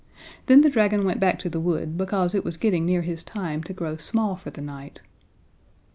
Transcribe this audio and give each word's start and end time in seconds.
Then 0.47 0.61
the 0.61 0.69
dragon 0.71 1.05
went 1.05 1.19
back 1.19 1.37
to 1.37 1.47
the 1.47 1.59
wood, 1.59 1.95
because 1.95 2.33
it 2.33 2.43
was 2.43 2.57
getting 2.57 2.87
near 2.87 3.03
his 3.03 3.21
time 3.21 3.61
to 3.61 3.71
grow 3.71 3.97
small 3.97 4.35
for 4.35 4.49
the 4.49 4.59
night. 4.59 4.99